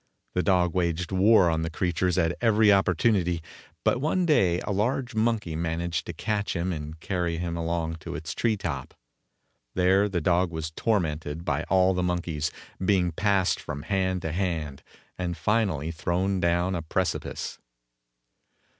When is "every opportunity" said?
2.41-3.39